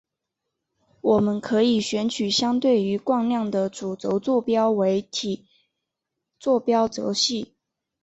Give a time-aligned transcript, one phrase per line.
[1.01, 5.45] 我们可以选取相对于惯量的主轴坐标为体
[6.39, 7.53] 坐标轴系。